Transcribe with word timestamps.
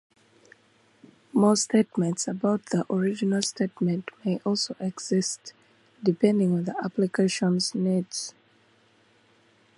More 1.31 1.55
statements 1.55 2.27
about 2.27 2.65
the 2.71 2.91
original 2.91 3.43
statement 3.43 4.09
may 4.25 4.39
also 4.43 4.75
exist, 4.79 5.53
depending 6.01 6.53
on 6.53 6.63
the 6.63 6.73
application's 6.83 7.75
needs. 7.75 8.33